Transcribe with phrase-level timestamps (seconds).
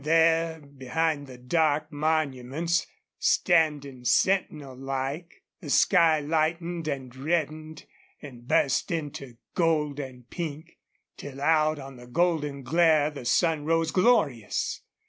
[0.03, 2.87] There, behind the dark monuments,
[3.19, 7.85] standing sentinel like, the sky lightened and reddened
[8.19, 10.79] and burst into gold and pink,
[11.17, 14.81] till out of the golden glare the sun rose glorious.